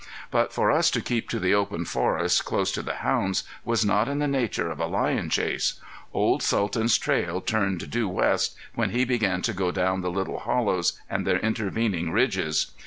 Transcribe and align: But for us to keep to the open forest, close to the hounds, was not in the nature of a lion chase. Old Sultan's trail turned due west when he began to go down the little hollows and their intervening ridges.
But 0.31 0.51
for 0.51 0.71
us 0.71 0.89
to 0.89 0.99
keep 0.99 1.29
to 1.29 1.37
the 1.39 1.53
open 1.53 1.85
forest, 1.85 2.43
close 2.43 2.71
to 2.71 2.81
the 2.81 2.95
hounds, 3.05 3.43
was 3.63 3.85
not 3.85 4.07
in 4.07 4.17
the 4.17 4.27
nature 4.27 4.71
of 4.71 4.79
a 4.79 4.87
lion 4.87 5.29
chase. 5.29 5.79
Old 6.11 6.41
Sultan's 6.41 6.97
trail 6.97 7.39
turned 7.39 7.87
due 7.91 8.09
west 8.09 8.55
when 8.73 8.89
he 8.89 9.05
began 9.05 9.43
to 9.43 9.53
go 9.53 9.69
down 9.71 10.01
the 10.01 10.09
little 10.09 10.39
hollows 10.39 10.93
and 11.07 11.27
their 11.27 11.37
intervening 11.37 12.09
ridges. 12.11 12.71